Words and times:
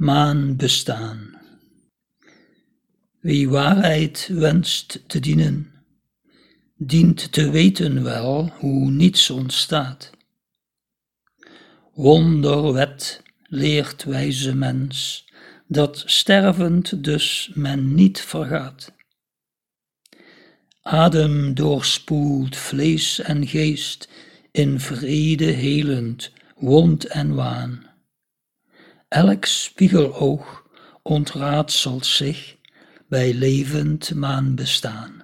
maan 0.00 0.56
bestaan. 0.56 1.40
Wie 3.20 3.48
waarheid 3.48 4.28
wenst 4.32 5.04
te 5.06 5.20
dienen, 5.20 5.72
dient 6.76 7.32
te 7.32 7.50
weten 7.50 8.02
wel 8.02 8.52
hoe 8.58 8.90
niets 8.90 9.30
ontstaat. 9.30 10.10
Wonderwet 11.92 13.22
leert 13.42 14.04
wijze 14.04 14.54
mens, 14.54 15.26
dat 15.66 16.02
stervend 16.06 17.04
dus 17.04 17.50
men 17.54 17.94
niet 17.94 18.20
vergaat. 18.20 18.92
Adem 20.82 21.54
doorspoelt 21.54 22.56
vlees 22.56 23.18
en 23.18 23.46
geest 23.46 24.08
in 24.50 24.80
vrede 24.80 25.44
helend, 25.44 26.32
wond 26.56 27.04
en 27.04 27.34
waan. 27.34 27.89
Elk 29.10 29.44
spiegeloog 29.44 30.64
ontraadselt 31.02 32.06
zich 32.06 32.56
bij 33.08 33.34
levend 33.34 34.14
maan 34.14 34.54
bestaan. 34.54 35.22